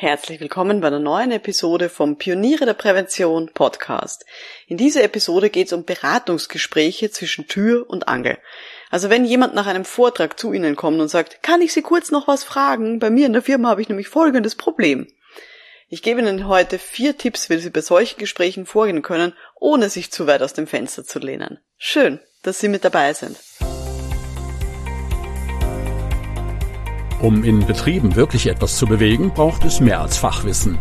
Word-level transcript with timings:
Herzlich 0.00 0.38
willkommen 0.38 0.80
bei 0.80 0.86
einer 0.86 1.00
neuen 1.00 1.32
Episode 1.32 1.88
vom 1.88 2.18
Pioniere 2.18 2.66
der 2.66 2.74
Prävention 2.74 3.50
Podcast. 3.52 4.24
In 4.68 4.76
dieser 4.76 5.02
Episode 5.02 5.50
geht 5.50 5.66
es 5.66 5.72
um 5.72 5.84
Beratungsgespräche 5.84 7.10
zwischen 7.10 7.48
Tür 7.48 7.84
und 7.90 8.06
Angel. 8.06 8.38
Also 8.90 9.10
wenn 9.10 9.24
jemand 9.24 9.56
nach 9.56 9.66
einem 9.66 9.84
Vortrag 9.84 10.38
zu 10.38 10.52
Ihnen 10.52 10.76
kommt 10.76 11.00
und 11.00 11.08
sagt, 11.08 11.42
kann 11.42 11.62
ich 11.62 11.72
Sie 11.72 11.82
kurz 11.82 12.12
noch 12.12 12.28
was 12.28 12.44
fragen? 12.44 13.00
Bei 13.00 13.10
mir 13.10 13.26
in 13.26 13.32
der 13.32 13.42
Firma 13.42 13.70
habe 13.70 13.82
ich 13.82 13.88
nämlich 13.88 14.06
folgendes 14.06 14.54
Problem. 14.54 15.08
Ich 15.88 16.02
gebe 16.02 16.20
Ihnen 16.20 16.46
heute 16.46 16.78
vier 16.78 17.18
Tipps, 17.18 17.50
wie 17.50 17.58
Sie 17.58 17.70
bei 17.70 17.80
solchen 17.80 18.20
Gesprächen 18.20 18.66
vorgehen 18.66 19.02
können, 19.02 19.32
ohne 19.56 19.90
sich 19.90 20.12
zu 20.12 20.28
weit 20.28 20.42
aus 20.42 20.52
dem 20.52 20.68
Fenster 20.68 21.02
zu 21.02 21.18
lehnen. 21.18 21.58
Schön, 21.76 22.20
dass 22.44 22.60
Sie 22.60 22.68
mit 22.68 22.84
dabei 22.84 23.14
sind. 23.14 23.36
Um 27.20 27.42
in 27.42 27.66
Betrieben 27.66 28.14
wirklich 28.14 28.46
etwas 28.46 28.76
zu 28.76 28.86
bewegen, 28.86 29.30
braucht 29.30 29.64
es 29.64 29.80
mehr 29.80 30.00
als 30.00 30.16
Fachwissen. 30.16 30.78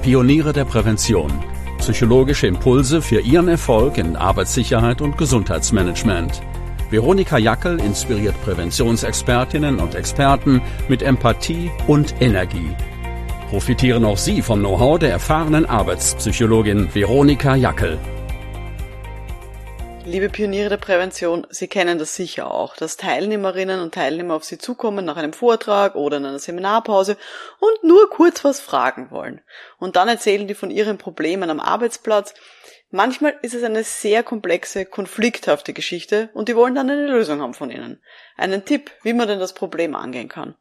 Pioniere 0.00 0.54
der 0.54 0.64
Prävention. 0.64 1.30
Psychologische 1.78 2.46
Impulse 2.46 3.02
für 3.02 3.20
Ihren 3.20 3.48
Erfolg 3.48 3.98
in 3.98 4.16
Arbeitssicherheit 4.16 5.02
und 5.02 5.18
Gesundheitsmanagement. 5.18 6.40
Veronika 6.88 7.36
Jackel 7.36 7.78
inspiriert 7.80 8.40
Präventionsexpertinnen 8.44 9.78
und 9.78 9.94
Experten 9.94 10.62
mit 10.88 11.02
Empathie 11.02 11.70
und 11.86 12.14
Energie. 12.20 12.74
Profitieren 13.50 14.04
auch 14.04 14.18
Sie 14.18 14.40
vom 14.40 14.60
Know-how 14.60 14.98
der 14.98 15.10
erfahrenen 15.10 15.66
Arbeitspsychologin 15.66 16.94
Veronika 16.94 17.56
Jackel. 17.56 17.98
Liebe 20.06 20.28
Pioniere 20.28 20.68
der 20.68 20.76
Prävention, 20.76 21.48
Sie 21.50 21.66
kennen 21.66 21.98
das 21.98 22.14
sicher 22.14 22.48
auch, 22.48 22.76
dass 22.76 22.96
Teilnehmerinnen 22.96 23.80
und 23.80 23.92
Teilnehmer 23.92 24.34
auf 24.34 24.44
Sie 24.44 24.56
zukommen 24.56 25.04
nach 25.04 25.16
einem 25.16 25.32
Vortrag 25.32 25.96
oder 25.96 26.18
in 26.18 26.26
einer 26.26 26.38
Seminarpause 26.38 27.16
und 27.58 27.82
nur 27.82 28.08
kurz 28.08 28.44
was 28.44 28.60
fragen 28.60 29.10
wollen. 29.10 29.40
Und 29.78 29.96
dann 29.96 30.06
erzählen 30.06 30.46
die 30.46 30.54
von 30.54 30.70
ihren 30.70 30.96
Problemen 30.96 31.50
am 31.50 31.58
Arbeitsplatz. 31.58 32.34
Manchmal 32.92 33.36
ist 33.42 33.54
es 33.54 33.64
eine 33.64 33.82
sehr 33.82 34.22
komplexe, 34.22 34.86
konflikthafte 34.86 35.72
Geschichte 35.72 36.30
und 36.34 36.48
die 36.48 36.54
wollen 36.54 36.76
dann 36.76 36.88
eine 36.88 37.08
Lösung 37.08 37.40
haben 37.40 37.54
von 37.54 37.72
Ihnen. 37.72 38.00
Einen 38.36 38.64
Tipp, 38.64 38.92
wie 39.02 39.12
man 39.12 39.26
denn 39.26 39.40
das 39.40 39.54
Problem 39.54 39.96
angehen 39.96 40.28
kann. 40.28 40.54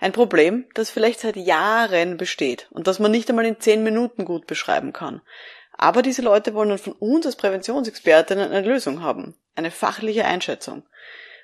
Ein 0.00 0.12
Problem, 0.12 0.66
das 0.74 0.90
vielleicht 0.90 1.20
seit 1.20 1.36
Jahren 1.36 2.18
besteht 2.18 2.66
und 2.72 2.88
das 2.88 2.98
man 2.98 3.10
nicht 3.10 3.30
einmal 3.30 3.46
in 3.46 3.58
zehn 3.58 3.84
Minuten 3.84 4.26
gut 4.26 4.46
beschreiben 4.46 4.92
kann. 4.92 5.22
Aber 5.82 6.02
diese 6.02 6.22
Leute 6.22 6.54
wollen 6.54 6.68
dann 6.68 6.78
von 6.78 6.92
uns 6.92 7.26
als 7.26 7.34
Präventionsexpertinnen 7.34 8.52
eine 8.52 8.64
Lösung 8.64 9.02
haben, 9.02 9.34
eine 9.56 9.72
fachliche 9.72 10.24
Einschätzung. 10.24 10.84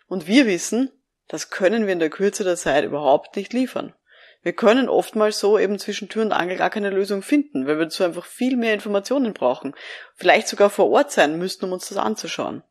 Und 0.07 0.29
wir 0.29 0.47
wissen, 0.47 0.93
das 1.27 1.51
können 1.51 1.87
wir 1.87 1.93
in 1.93 1.99
der 1.99 2.09
Kürze 2.09 2.45
der 2.45 2.55
Zeit 2.55 2.85
überhaupt 2.85 3.35
nicht 3.35 3.53
liefern. 3.53 3.95
Wir 4.43 4.53
können 4.53 4.89
oftmals 4.89 5.41
so 5.41 5.59
eben 5.59 5.81
zwischen 5.81 6.09
Tür 6.09 6.23
und 6.23 6.31
Angel 6.31 6.57
gar 6.57 6.71
keine 6.71 6.91
Lösung 6.91 7.23
finden, 7.23 7.67
weil 7.67 7.79
wir 7.79 7.87
dazu 7.87 8.05
einfach 8.05 8.27
viel 8.27 8.57
mehr 8.57 8.75
Informationen 8.75 9.33
brauchen. 9.33 9.75
Vielleicht 10.15 10.47
sogar 10.47 10.71
vor 10.71 10.89
Ort 10.89 11.11
sein 11.11 11.37
müssten, 11.37 11.65
um 11.65 11.73
uns 11.73 11.89
das 11.89 11.99
anzuschauen. 11.99 12.63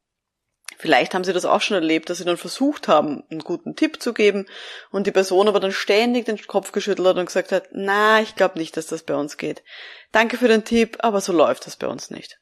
Vielleicht 0.77 1.15
haben 1.15 1.23
Sie 1.23 1.33
das 1.33 1.45
auch 1.45 1.61
schon 1.61 1.75
erlebt, 1.75 2.09
dass 2.09 2.19
Sie 2.19 2.25
dann 2.25 2.37
versucht 2.37 2.87
haben, 2.87 3.23
einen 3.31 3.39
guten 3.39 3.75
Tipp 3.75 4.01
zu 4.01 4.13
geben 4.13 4.45
und 4.91 5.07
die 5.07 5.11
Person 5.11 5.47
aber 5.47 5.59
dann 5.59 5.71
ständig 5.71 6.25
den 6.25 6.37
Kopf 6.45 6.71
geschüttelt 6.71 7.07
hat 7.07 7.17
und 7.17 7.25
gesagt 7.25 7.51
hat, 7.51 7.69
na, 7.71 8.21
ich 8.21 8.35
glaube 8.35 8.59
nicht, 8.59 8.77
dass 8.77 8.85
das 8.85 9.01
bei 9.01 9.15
uns 9.15 9.37
geht. 9.37 9.63
Danke 10.11 10.37
für 10.37 10.47
den 10.47 10.63
Tipp, 10.63 10.97
aber 10.99 11.19
so 11.19 11.33
läuft 11.33 11.65
das 11.65 11.77
bei 11.77 11.87
uns 11.87 12.11
nicht. 12.11 12.39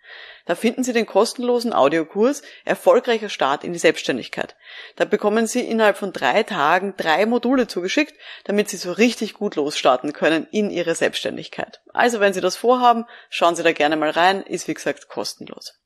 Da 0.45 0.57
finden 0.57 0.83
Sie 0.83 0.93
den 0.93 1.07
kostenlosen 1.07 1.73
Audiokurs 1.73 2.43
Erfolgreicher 2.65 3.29
Start 3.29 3.63
in 3.63 3.73
die 3.73 3.79
Selbstständigkeit. 3.79 4.57
Da 4.97 5.05
bekommen 5.05 5.47
Sie 5.47 5.61
innerhalb 5.61 5.97
von 5.97 6.13
drei 6.13 6.43
Tagen 6.43 6.95
drei 6.97 7.27
Module 7.27 7.69
zugeschickt, 7.69 8.15
damit 8.45 8.69
Sie 8.69 8.77
so 8.77 8.91
richtig 8.91 9.35
gut 9.35 9.55
losstarten 9.55 10.13
können 10.13 10.49
in 10.51 10.71
Ihre 10.71 10.97
Selbstständigkeit. 10.97 11.81
Also 11.93 12.19
wenn 12.19 12.33
Sie 12.33 12.41
das 12.41 12.57
vorhaben, 12.57 13.05
schauen 13.31 13.55
Sie 13.55 13.63
da 13.63 13.71
gerne 13.73 13.95
mal 13.97 14.11
rein, 14.11 14.43
ist 14.43 14.67
wie 14.67 14.75
gesagt 14.75 15.07
kostenlos. 15.09 15.79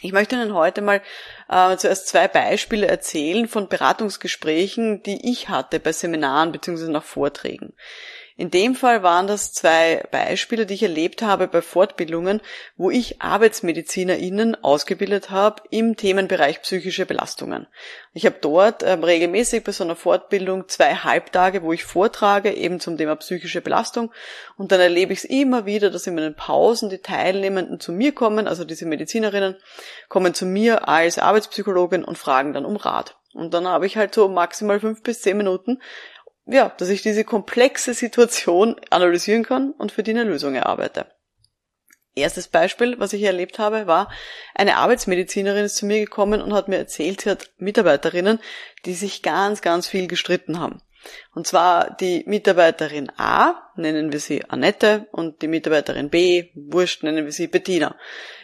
Ich 0.00 0.12
möchte 0.12 0.36
Ihnen 0.36 0.54
heute 0.54 0.82
mal 0.82 1.00
äh, 1.48 1.76
zuerst 1.76 2.08
zwei 2.08 2.28
Beispiele 2.28 2.86
erzählen 2.86 3.48
von 3.48 3.68
Beratungsgesprächen, 3.68 5.02
die 5.02 5.30
ich 5.30 5.48
hatte 5.48 5.80
bei 5.80 5.92
Seminaren 5.92 6.52
bzw. 6.52 6.90
nach 6.90 7.04
Vorträgen. 7.04 7.72
In 8.36 8.50
dem 8.50 8.74
Fall 8.74 9.04
waren 9.04 9.28
das 9.28 9.52
zwei 9.52 10.02
Beispiele, 10.10 10.66
die 10.66 10.74
ich 10.74 10.82
erlebt 10.82 11.22
habe 11.22 11.46
bei 11.46 11.62
Fortbildungen, 11.62 12.40
wo 12.76 12.90
ich 12.90 13.22
ArbeitsmedizinerInnen 13.22 14.56
ausgebildet 14.64 15.30
habe 15.30 15.62
im 15.70 15.96
Themenbereich 15.96 16.60
psychische 16.62 17.06
Belastungen. 17.06 17.68
Ich 18.12 18.26
habe 18.26 18.34
dort 18.40 18.82
ähm, 18.82 19.04
regelmäßig 19.04 19.62
bei 19.62 19.70
so 19.70 19.84
einer 19.84 19.94
Fortbildung 19.94 20.66
zwei 20.68 20.96
Halbtage, 20.96 21.62
wo 21.62 21.72
ich 21.72 21.84
vortrage, 21.84 22.52
eben 22.52 22.80
zum 22.80 22.98
Thema 22.98 23.14
psychische 23.14 23.60
Belastung. 23.60 24.10
Und 24.56 24.72
dann 24.72 24.80
erlebe 24.80 25.12
ich 25.12 25.20
es 25.20 25.24
immer 25.24 25.64
wieder, 25.64 25.90
dass 25.90 26.08
in 26.08 26.16
meinen 26.16 26.34
Pausen 26.34 26.90
die 26.90 26.98
Teilnehmenden 26.98 27.78
zu 27.78 27.92
mir 27.92 28.12
kommen, 28.12 28.48
also 28.48 28.64
diese 28.64 28.84
Medizinerinnen, 28.86 29.56
kommen 30.08 30.34
zu 30.34 30.44
mir 30.44 30.88
als 30.88 31.18
Arbeitspsychologin 31.20 32.02
und 32.02 32.18
fragen 32.18 32.52
dann 32.52 32.64
um 32.64 32.74
Rat. 32.74 33.16
Und 33.34 33.52
dann 33.52 33.66
habe 33.66 33.86
ich 33.86 33.96
halt 33.96 34.14
so 34.14 34.28
maximal 34.28 34.78
fünf 34.78 35.02
bis 35.02 35.20
zehn 35.20 35.36
Minuten, 35.36 35.80
ja, 36.46 36.72
dass 36.76 36.88
ich 36.88 37.02
diese 37.02 37.24
komplexe 37.24 37.94
Situation 37.94 38.76
analysieren 38.90 39.44
kann 39.44 39.72
und 39.72 39.92
für 39.92 40.02
die 40.02 40.12
eine 40.12 40.24
Lösung 40.24 40.54
erarbeite. 40.54 41.06
Erstes 42.16 42.46
Beispiel, 42.46 43.00
was 43.00 43.12
ich 43.12 43.22
erlebt 43.22 43.58
habe, 43.58 43.88
war, 43.88 44.10
eine 44.54 44.76
Arbeitsmedizinerin 44.76 45.64
ist 45.64 45.76
zu 45.76 45.86
mir 45.86 45.98
gekommen 45.98 46.40
und 46.40 46.54
hat 46.54 46.68
mir 46.68 46.76
erzählt, 46.76 47.22
sie 47.22 47.30
hat 47.30 47.50
Mitarbeiterinnen, 47.58 48.38
die 48.84 48.94
sich 48.94 49.22
ganz, 49.22 49.62
ganz 49.62 49.88
viel 49.88 50.06
gestritten 50.06 50.60
haben. 50.60 50.80
Und 51.34 51.46
zwar 51.46 51.96
die 51.96 52.24
Mitarbeiterin 52.26 53.10
A, 53.16 53.70
nennen 53.76 54.12
wir 54.12 54.20
sie 54.20 54.44
Annette, 54.48 55.06
und 55.12 55.42
die 55.42 55.48
Mitarbeiterin 55.48 56.10
B, 56.10 56.50
Wurscht, 56.54 57.02
nennen 57.02 57.24
wir 57.24 57.32
sie 57.32 57.46
Bettina. 57.46 57.96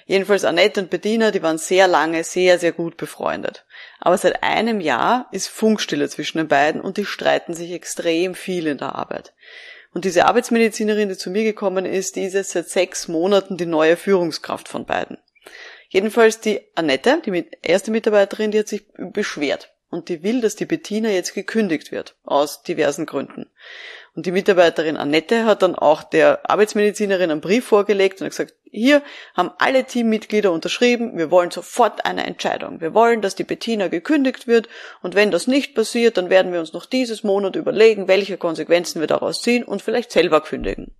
Jedenfalls 0.06 0.44
Annette 0.44 0.80
und 0.80 0.90
Bettina, 0.90 1.30
die 1.30 1.42
waren 1.42 1.58
sehr 1.58 1.86
lange, 1.86 2.24
sehr, 2.24 2.58
sehr 2.58 2.72
gut 2.72 2.96
befreundet. 2.96 3.64
Aber 4.00 4.18
seit 4.18 4.42
einem 4.42 4.80
Jahr 4.80 5.28
ist 5.30 5.48
Funkstille 5.48 6.08
zwischen 6.08 6.38
den 6.38 6.48
beiden 6.48 6.80
und 6.80 6.96
die 6.96 7.04
streiten 7.04 7.54
sich 7.54 7.70
extrem 7.72 8.34
viel 8.34 8.66
in 8.66 8.78
der 8.78 8.94
Arbeit. 8.96 9.32
Und 9.92 10.04
diese 10.04 10.26
Arbeitsmedizinerin, 10.26 11.08
die 11.08 11.16
zu 11.16 11.30
mir 11.30 11.44
gekommen 11.44 11.84
ist, 11.84 12.16
die 12.16 12.24
ist 12.24 12.34
jetzt 12.34 12.50
seit 12.50 12.68
sechs 12.68 13.08
Monaten 13.08 13.56
die 13.56 13.66
neue 13.66 13.96
Führungskraft 13.96 14.68
von 14.68 14.84
beiden. 14.84 15.18
Jedenfalls 15.88 16.40
die 16.40 16.60
Annette, 16.76 17.20
die 17.24 17.48
erste 17.62 17.90
Mitarbeiterin, 17.90 18.52
die 18.52 18.60
hat 18.60 18.68
sich 18.68 18.84
beschwert 18.96 19.72
und 19.90 20.08
die 20.08 20.22
will, 20.22 20.40
dass 20.40 20.56
die 20.56 20.66
Bettina 20.66 21.10
jetzt 21.10 21.34
gekündigt 21.34 21.90
wird, 21.90 22.14
aus 22.24 22.62
diversen 22.62 23.06
Gründen. 23.06 23.50
Und 24.14 24.26
die 24.26 24.32
Mitarbeiterin 24.32 24.96
Annette 24.96 25.44
hat 25.44 25.62
dann 25.62 25.74
auch 25.74 26.02
der 26.02 26.48
Arbeitsmedizinerin 26.48 27.30
einen 27.30 27.40
Brief 27.40 27.64
vorgelegt 27.66 28.20
und 28.20 28.26
hat 28.26 28.32
gesagt, 28.32 28.54
hier 28.70 29.02
haben 29.34 29.50
alle 29.58 29.84
Teammitglieder 29.84 30.52
unterschrieben, 30.52 31.16
wir 31.16 31.30
wollen 31.30 31.50
sofort 31.50 32.04
eine 32.04 32.26
Entscheidung. 32.26 32.80
Wir 32.80 32.94
wollen, 32.94 33.20
dass 33.20 33.34
die 33.34 33.44
Bettina 33.44 33.88
gekündigt 33.88 34.46
wird 34.46 34.68
und 35.02 35.14
wenn 35.14 35.30
das 35.30 35.46
nicht 35.46 35.74
passiert, 35.74 36.16
dann 36.16 36.30
werden 36.30 36.52
wir 36.52 36.60
uns 36.60 36.72
noch 36.72 36.86
dieses 36.86 37.22
Monat 37.24 37.56
überlegen, 37.56 38.08
welche 38.08 38.36
Konsequenzen 38.36 39.00
wir 39.00 39.08
daraus 39.08 39.42
ziehen 39.42 39.64
und 39.64 39.82
vielleicht 39.82 40.12
selber 40.12 40.40
kündigen. 40.40 40.94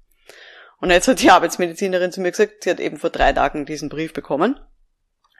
Und 0.80 0.90
jetzt 0.90 1.08
hat 1.08 1.20
die 1.20 1.30
Arbeitsmedizinerin 1.30 2.10
zu 2.10 2.20
mir 2.20 2.30
gesagt, 2.30 2.64
sie 2.64 2.70
hat 2.70 2.80
eben 2.80 2.96
vor 2.96 3.10
drei 3.10 3.32
Tagen 3.32 3.66
diesen 3.66 3.88
Brief 3.88 4.12
bekommen 4.12 4.58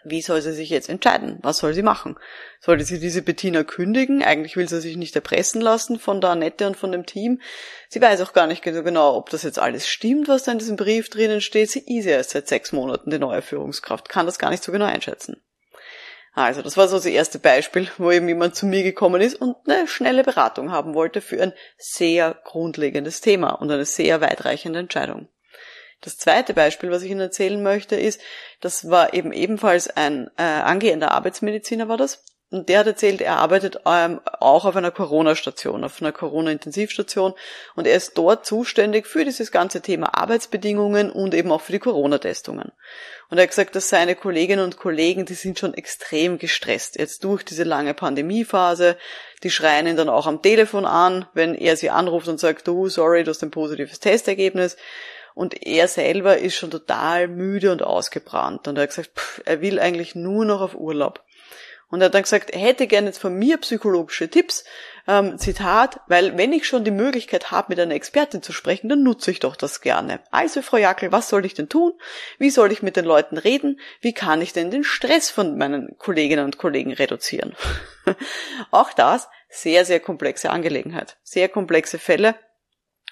wie 0.05 0.23
soll 0.23 0.41
sie 0.41 0.53
sich 0.53 0.71
jetzt 0.71 0.89
entscheiden? 0.89 1.39
Was 1.43 1.59
soll 1.59 1.75
sie 1.75 1.83
machen? 1.83 2.19
Sollte 2.61 2.85
sie 2.85 2.99
diese 2.99 3.23
Bettina 3.23 3.65
kündigen? 3.65 4.23
Eigentlich 4.23 4.57
will 4.57 4.69
sie 4.69 4.81
sich 4.81 4.97
nicht 4.97 5.15
erpressen 5.15 5.61
lassen 5.61 5.99
von 5.99 6.21
der 6.21 6.31
Annette 6.31 6.67
und 6.67 6.77
von 6.77 6.93
dem 6.93 7.07
Team. 7.07 7.41
Sie 7.89 8.01
weiß 8.01 8.21
auch 8.23 8.33
gar 8.33 8.47
nicht 8.47 8.63
genau, 8.63 9.17
ob 9.17 9.31
das 9.31 9.43
jetzt 9.43 9.59
alles 9.59 9.89
stimmt, 9.89 10.29
was 10.29 10.45
da 10.45 10.53
in 10.53 10.59
diesem 10.59 10.77
Brief 10.77 11.11
drinnen 11.11 11.41
steht. 11.41 11.71
Sie 11.71 11.81
ist 11.81 12.07
ja 12.07 12.13
erst 12.13 12.31
seit 12.31 12.49
sechs 12.49 12.73
Monaten 12.73 13.11
die 13.11 13.19
neue 13.19 13.43
Führungskraft, 13.43 14.09
kann 14.09 14.27
das 14.27 14.39
gar 14.39 14.51
nicht 14.51 14.63
so 14.63 14.73
genau 14.73 14.87
einschätzen. 14.87 15.43
Also, 16.33 16.63
das 16.63 16.77
war 16.77 16.87
so 16.87 16.97
das 16.97 17.07
erste 17.07 17.39
Beispiel, 17.39 17.89
wo 17.99 18.11
eben 18.11 18.29
jemand 18.29 18.55
zu 18.55 18.67
mir 18.67 18.85
gekommen 18.85 19.21
ist 19.21 19.41
und 19.41 19.57
eine 19.67 19.89
schnelle 19.89 20.23
Beratung 20.23 20.71
haben 20.71 20.95
wollte 20.95 21.21
für 21.21 21.43
ein 21.43 21.53
sehr 21.77 22.41
grundlegendes 22.45 23.21
Thema 23.21 23.51
und 23.51 23.71
eine 23.71 23.85
sehr 23.85 24.21
weitreichende 24.21 24.79
Entscheidung. 24.79 25.29
Das 26.01 26.17
zweite 26.17 26.55
Beispiel, 26.55 26.91
was 26.91 27.03
ich 27.03 27.11
Ihnen 27.11 27.21
erzählen 27.21 27.63
möchte, 27.63 27.97
ist, 27.97 28.21
das 28.61 28.91
war 28.91 29.13
eben 29.13 29.33
ebenfalls 29.33 29.89
ein 29.89 30.31
äh, 30.39 30.43
angehender 30.43 31.13
Arbeitsmediziner 31.13 31.89
war 31.89 31.97
das. 31.97 32.23
Und 32.53 32.69
der 32.69 32.81
hat 32.81 32.89
erzählt, 32.89 33.21
er 33.21 33.37
arbeitet 33.37 33.79
ähm, 33.87 34.21
auch 34.41 34.65
auf 34.65 34.75
einer 34.75 34.91
Corona-Station, 34.91 35.85
auf 35.85 36.03
einer 36.03 36.11
Corona-Intensivstation. 36.11 37.35
Und 37.77 37.87
er 37.87 37.95
ist 37.95 38.19
dort 38.19 38.45
zuständig 38.45 39.07
für 39.07 39.25
dieses 39.25 39.53
ganze 39.53 39.83
Thema 39.83 40.19
Arbeitsbedingungen 40.19 41.13
und 41.13 41.33
eben 41.33 41.53
auch 41.53 41.61
für 41.61 41.71
die 41.71 41.79
Corona-Testungen. 41.79 42.73
Und 43.29 43.39
er 43.39 43.43
hat 43.43 43.51
gesagt, 43.51 43.77
dass 43.77 43.89
seine 43.89 44.17
Kolleginnen 44.17 44.65
und 44.65 44.79
Kollegen, 44.79 45.27
die 45.27 45.35
sind 45.35 45.61
schon 45.61 45.75
extrem 45.75 46.39
gestresst. 46.39 46.99
Jetzt 46.99 47.23
durch 47.23 47.45
diese 47.45 47.63
lange 47.63 47.95
Pandemiephase. 47.95 48.97
Die 49.45 49.51
schreien 49.51 49.87
ihn 49.87 49.97
dann 49.97 50.09
auch 50.09 50.27
am 50.27 50.43
Telefon 50.43 50.87
an, 50.87 51.27
wenn 51.33 51.55
er 51.55 51.77
sie 51.77 51.91
anruft 51.91 52.27
und 52.27 52.41
sagt, 52.41 52.67
du, 52.67 52.89
sorry, 52.89 53.23
du 53.23 53.31
hast 53.31 53.45
ein 53.45 53.53
positives 53.53 54.01
Testergebnis. 54.01 54.77
Und 55.35 55.67
er 55.67 55.89
selber 55.89 56.39
ist 56.39 56.57
schon 56.57 56.71
total 56.71 57.29
müde 57.29 57.73
und 57.73 57.83
ausgebrannt. 57.83 58.69
Und 58.69 58.77
er 58.77 58.83
hat 58.83 58.91
gesagt, 58.91 59.11
pff, 59.17 59.43
er 59.45 59.61
will 59.61 59.79
eigentlich 59.79 60.15
nur 60.15 60.45
noch 60.45 60.61
auf 60.61 60.75
Urlaub. 60.75 61.25
Und 61.91 62.01
er 62.01 62.07
hat 62.07 62.15
dann 62.15 62.23
gesagt, 62.23 62.51
er 62.51 62.61
hätte 62.61 62.87
gerne 62.87 63.09
jetzt 63.09 63.19
von 63.19 63.35
mir 63.35 63.59
psychologische 63.59 64.29
Tipps, 64.29 64.65
ähm, 65.09 65.39
Zitat, 65.39 66.01
weil 66.07 66.39
wenn 66.39 66.53
ich 66.53 66.67
schon 66.67 66.85
die 66.85 66.93
Möglichkeit 66.93 67.51
habe, 67.51 67.67
mit 67.71 67.81
einer 67.81 67.95
Expertin 67.95 68.43
zu 68.43 68.53
sprechen, 68.53 68.89
dann 68.89 69.03
nutze 69.03 69.33
ich 69.33 69.41
doch 69.41 69.57
das 69.57 69.81
gerne. 69.81 70.21
Also, 70.31 70.63
Frau 70.63 70.77
Jackel, 70.77 71.11
was 71.11 71.29
soll 71.29 71.45
ich 71.45 71.55
denn 71.55 71.69
tun? 71.69 71.93
Wie 72.39 72.51
soll 72.51 72.71
ich 72.71 72.83
mit 72.83 72.97
den 72.97 73.05
Leuten 73.05 73.39
reden? 73.39 73.81
Wie 74.01 74.13
kann 74.13 74.41
ich 74.41 74.53
denn 74.53 74.71
den 74.71 74.85
Stress 74.85 75.31
von 75.31 75.59
meinen 75.59 75.99
Kolleginnen 75.99 76.45
und 76.45 76.59
Kollegen 76.59 76.93
reduzieren? 76.93 77.57
Auch 78.71 78.93
das 78.93 79.29
sehr, 79.49 79.85
sehr 79.85 79.99
komplexe 79.99 80.51
Angelegenheit. 80.51 81.17
Sehr 81.25 81.49
komplexe 81.49 81.99
Fälle 81.99 82.37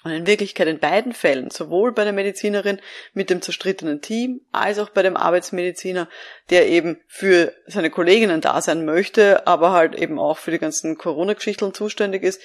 und 0.03 0.11
in 0.11 0.27
Wirklichkeit 0.27 0.67
in 0.67 0.79
beiden 0.79 1.13
Fällen, 1.13 1.51
sowohl 1.51 1.91
bei 1.91 2.03
der 2.03 2.13
Medizinerin 2.13 2.79
mit 3.13 3.29
dem 3.29 3.41
zerstrittenen 3.41 4.01
Team, 4.01 4.41
als 4.51 4.79
auch 4.79 4.89
bei 4.89 5.01
dem 5.01 5.17
Arbeitsmediziner, 5.17 6.07
der 6.49 6.67
eben 6.67 7.01
für 7.07 7.53
seine 7.67 7.89
Kolleginnen 7.89 8.41
da 8.41 8.61
sein 8.61 8.85
möchte, 8.85 9.45
aber 9.47 9.71
halt 9.71 9.95
eben 9.95 10.19
auch 10.19 10.37
für 10.37 10.51
die 10.51 10.59
ganzen 10.59 10.97
Corona-Geschichten 10.97 11.73
zuständig 11.73 12.23
ist, 12.23 12.41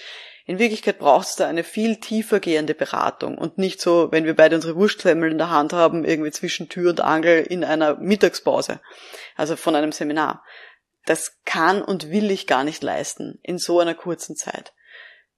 in 0.46 0.58
Wirklichkeit 0.58 0.98
braucht 0.98 1.28
es 1.28 1.36
da 1.36 1.48
eine 1.48 1.64
viel 1.64 1.96
tiefer 1.96 2.38
gehende 2.38 2.74
Beratung 2.74 3.38
und 3.38 3.56
nicht 3.56 3.80
so, 3.80 4.12
wenn 4.12 4.26
wir 4.26 4.36
beide 4.36 4.56
unsere 4.56 4.76
Wurstsemmeln 4.76 5.32
in 5.32 5.38
der 5.38 5.50
Hand 5.50 5.72
haben, 5.72 6.04
irgendwie 6.04 6.32
zwischen 6.32 6.68
Tür 6.68 6.90
und 6.90 7.00
Angel 7.00 7.42
in 7.42 7.64
einer 7.64 7.96
Mittagspause, 7.96 8.80
also 9.36 9.56
von 9.56 9.74
einem 9.74 9.92
Seminar. 9.92 10.44
Das 11.06 11.40
kann 11.46 11.82
und 11.82 12.10
will 12.10 12.30
ich 12.30 12.46
gar 12.46 12.64
nicht 12.64 12.82
leisten 12.82 13.38
in 13.42 13.56
so 13.58 13.80
einer 13.80 13.94
kurzen 13.94 14.36
Zeit. 14.36 14.74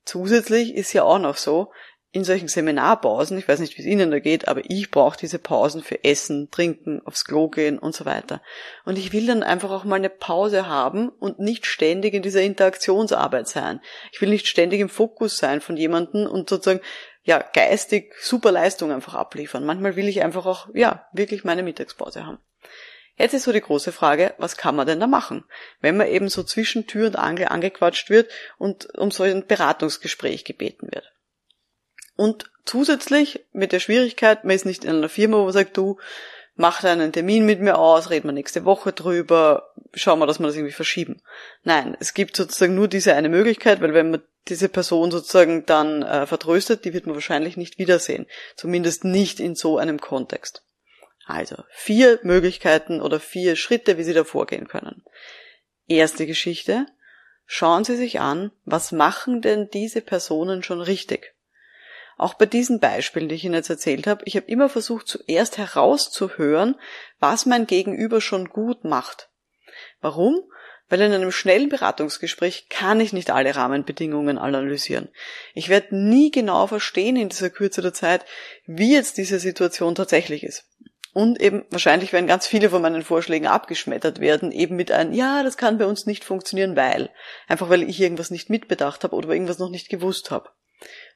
Zusätzlich 0.05 0.75
ist 0.75 0.93
ja 0.93 1.05
auch 1.05 1.19
noch 1.19 1.37
so, 1.37 1.73
in 2.17 2.25
solchen 2.25 2.49
Seminarpausen, 2.49 3.37
ich 3.37 3.47
weiß 3.47 3.61
nicht, 3.61 3.77
wie 3.77 3.83
es 3.83 3.87
Ihnen 3.87 4.11
da 4.11 4.21
geht, 4.21 4.49
aber 4.49 4.63
ich 4.65 4.91
brauche 4.91 5.19
diese 5.19 5.39
Pausen 5.39 5.83
für 5.83 6.03
Essen, 6.03 6.51
Trinken, 6.51 7.03
aufs 7.05 7.27
Klo 7.27 7.49
gehen 7.49 7.79
und 7.79 7.95
so 7.95 8.07
weiter. 8.07 8.41
Und 8.87 8.97
ich 8.97 9.13
will 9.13 9.27
dann 9.27 9.43
einfach 9.43 9.71
auch 9.71 9.85
mal 9.85 9.97
eine 9.97 10.09
Pause 10.09 10.67
haben 10.67 11.11
und 11.11 11.41
nicht 11.41 11.67
ständig 11.67 12.15
in 12.15 12.23
dieser 12.23 12.41
Interaktionsarbeit 12.41 13.49
sein. 13.49 13.83
Ich 14.13 14.21
will 14.23 14.31
nicht 14.31 14.47
ständig 14.49 14.81
im 14.81 14.89
Fokus 14.89 15.37
sein 15.37 15.61
von 15.61 15.77
jemandem 15.77 16.27
und 16.27 16.49
sozusagen 16.49 16.81
ja 17.23 17.45
geistig 17.53 18.15
super 18.19 18.51
Leistung 18.51 18.93
einfach 18.93 19.15
abliefern. 19.15 19.67
Manchmal 19.67 19.97
will 19.97 20.09
ich 20.09 20.23
einfach 20.23 20.47
auch 20.47 20.69
ja 20.73 21.07
wirklich 21.13 21.45
meine 21.45 21.63
Mittagspause 21.63 22.25
haben. 22.25 22.39
Jetzt 23.19 23.35
ist 23.35 23.43
so 23.43 23.53
die 23.53 23.61
große 23.61 23.93
Frage, 23.93 24.33
was 24.39 24.57
kann 24.57 24.75
man 24.75 24.87
denn 24.87 25.01
da 25.01 25.07
machen, 25.07 25.45
wenn 25.83 25.99
man 25.99 26.07
eben 26.07 26.31
so 26.31 26.43
zwischen 26.43 26.87
Tür 26.87 27.09
und 27.09 27.17
Angel 27.17 27.49
angequatscht 27.49 28.09
wird 28.09 28.31
und 28.57 28.89
um 28.97 29.11
so 29.11 29.23
ein 29.23 29.47
Beratungsgespräch 29.47 30.47
gebeten 30.47 30.89
wird. 30.91 31.13
Und 32.17 32.51
zusätzlich 32.65 33.45
mit 33.53 33.73
der 33.73 33.81
Schwierigkeit, 33.81 34.45
man 34.45 34.57
ist 34.57 34.67
nicht 34.67 34.85
in 34.85 34.97
einer 34.97 35.09
Firma, 35.09 35.39
wo 35.39 35.45
man 35.45 35.53
sagt, 35.53 35.77
du, 35.77 35.99
mach 36.57 36.83
einen 36.83 37.13
Termin 37.13 37.47
mit 37.47 37.61
mir 37.61 37.79
aus, 37.79 38.11
reden 38.11 38.29
wir 38.29 38.33
nächste 38.33 38.65
Woche 38.65 38.93
drüber, 38.93 39.75
schauen 39.95 40.19
wir, 40.19 40.27
dass 40.27 40.41
wir 40.41 40.47
das 40.47 40.57
irgendwie 40.57 40.73
verschieben. 40.73 41.23
Nein, 41.63 41.97
es 42.01 42.15
gibt 42.15 42.37
sozusagen 42.37 42.75
nur 42.75 42.89
diese 42.89 43.15
eine 43.15 43.29
Möglichkeit, 43.29 43.81
weil 43.81 43.95
wenn 43.95 44.11
man 44.11 44.23
diese 44.49 44.69
Person 44.69 45.11
sozusagen 45.11 45.67
dann 45.67 46.03
äh, 46.03 46.27
vertröstet, 46.27 46.85
die 46.85 46.93
wird 46.93 47.07
man 47.07 47.15
wahrscheinlich 47.15 47.57
nicht 47.57 47.79
wiedersehen. 47.79 48.27
Zumindest 48.57 49.05
nicht 49.05 49.41
in 49.41 49.55
so 49.55 49.79
einem 49.79 50.01
Kontext. 50.01 50.63
Also, 51.27 51.57
vier 51.71 52.21
Möglichkeiten 52.23 53.01
oder 53.01 53.19
vier 53.19 53.57
Schritte, 53.57 53.99
wie 53.99 54.05
Sie 54.05 54.15
da 54.15 54.23
vorgehen 54.23 54.69
können. 54.69 55.03
Erste 55.89 56.27
Geschichte. 56.27 56.87
Schauen 57.45 57.85
Sie 57.85 57.97
sich 57.97 58.21
an, 58.21 58.53
was 58.65 58.93
machen 58.93 59.41
denn 59.41 59.69
diese 59.71 60.01
Personen 60.01 60.63
schon 60.63 60.81
richtig? 60.81 61.36
Auch 62.17 62.35
bei 62.35 62.47
diesen 62.47 62.81
Beispielen, 62.81 63.29
die 63.29 63.35
ich 63.35 63.45
Ihnen 63.45 63.55
jetzt 63.55 63.69
erzählt 63.69 64.07
habe, 64.07 64.23
ich 64.25 64.37
habe 64.37 64.47
immer 64.47 64.69
versucht, 64.69 65.07
zuerst 65.07 65.59
herauszuhören, 65.59 66.77
was 67.21 67.45
mein 67.45 67.67
Gegenüber 67.67 68.21
schon 68.21 68.49
gut 68.49 68.85
macht. 68.85 69.29
Warum? 70.01 70.41
Weil 70.89 71.01
in 71.03 71.13
einem 71.13 71.33
schnellen 71.33 71.69
Beratungsgespräch 71.69 72.69
kann 72.71 73.01
ich 73.01 73.13
nicht 73.13 73.31
alle 73.31 73.55
Rahmenbedingungen 73.55 74.39
analysieren. 74.39 75.09
Ich 75.53 75.69
werde 75.69 75.97
nie 75.97 76.31
genau 76.31 76.67
verstehen 76.69 77.17
in 77.17 77.29
dieser 77.29 77.51
Kürze 77.51 77.83
der 77.83 77.93
Zeit, 77.93 78.25
wie 78.67 78.95
jetzt 78.95 79.19
diese 79.19 79.39
Situation 79.39 79.95
tatsächlich 79.95 80.45
ist. 80.45 80.65
Und 81.13 81.41
eben 81.41 81.65
wahrscheinlich 81.71 82.13
werden 82.13 82.27
ganz 82.27 82.47
viele 82.47 82.71
von 82.71 82.83
meinen 82.83 83.03
Vorschlägen 83.03 83.47
abgeschmettert 83.47 84.21
werden, 84.21 84.53
eben 84.53 84.77
mit 84.77 84.93
einem, 84.93 85.13
ja, 85.13 85.43
das 85.43 85.57
kann 85.57 85.79
bei 85.79 85.87
uns 85.87 86.07
nicht 86.07 86.25
funktionieren, 86.25 86.77
weil. 86.77 87.11
Einfach 87.49 87.69
weil 87.69 87.83
ich 87.83 88.01
irgendwas 88.01 88.31
nicht 88.31 88.49
mitbedacht 88.49 89.03
habe 89.03 89.17
oder 89.17 89.31
irgendwas 89.31 89.59
noch 89.59 89.71
nicht 89.71 89.89
gewusst 89.89 90.31
habe. 90.31 90.51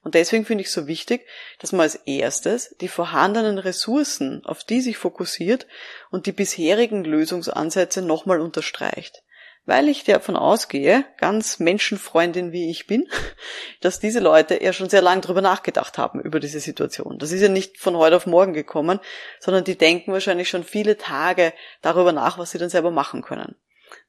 Und 0.03 0.15
deswegen 0.15 0.47
finde 0.47 0.63
ich 0.63 0.71
so 0.71 0.87
wichtig, 0.87 1.27
dass 1.59 1.73
man 1.73 1.83
als 1.83 1.95
erstes 1.95 2.75
die 2.81 2.89
vorhandenen 2.89 3.59
Ressourcen, 3.59 4.43
auf 4.47 4.65
die 4.65 4.81
sich 4.81 4.97
fokussiert 4.97 5.67
und 6.11 6.27
die 6.27 6.33
bisherigen 6.33 7.05
Lösungsansätze 7.05 8.01
nochmal 8.01 8.41
unterstreicht. 8.41 9.23
Weil 9.67 9.89
ich 9.89 10.05
davon 10.05 10.37
ausgehe, 10.37 11.05
ganz 11.19 11.59
Menschenfreundin 11.59 12.51
wie 12.51 12.71
ich 12.71 12.87
bin, 12.87 13.09
dass 13.83 14.01
diese 14.01 14.21
Leute 14.21 14.63
ja 14.63 14.73
schon 14.73 14.89
sehr 14.89 15.03
lange 15.03 15.21
drüber 15.21 15.43
nachgedacht 15.43 15.99
haben 15.99 16.21
über 16.21 16.41
diese 16.41 16.61
Situation. 16.61 17.19
Das 17.19 17.31
ist 17.31 17.43
ja 17.43 17.49
nicht 17.49 17.79
von 17.79 17.95
heute 17.97 18.17
auf 18.17 18.27
morgen 18.27 18.55
gekommen, 18.55 19.01
sondern 19.39 19.65
die 19.65 19.77
denken 19.77 20.13
wahrscheinlich 20.13 20.49
schon 20.49 20.65
viele 20.65 20.97
Tage 20.97 21.53
darüber 21.83 22.13
nach, 22.13 22.39
was 22.39 22.53
sie 22.53 22.59
dann 22.59 22.71
selber 22.71 22.91
machen 22.91 23.21
können. 23.21 23.55